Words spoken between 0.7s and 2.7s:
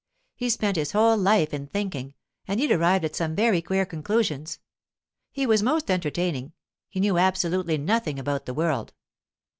his whole life in thinking, and